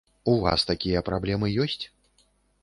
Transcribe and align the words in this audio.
У 0.31 0.33
вас 0.45 0.63
такія 0.71 1.03
праблемы 1.09 1.51
ёсць? 1.67 1.79